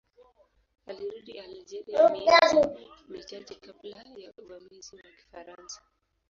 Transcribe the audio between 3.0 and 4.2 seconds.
michache kabla